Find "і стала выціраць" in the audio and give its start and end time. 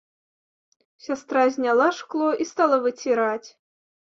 2.45-3.49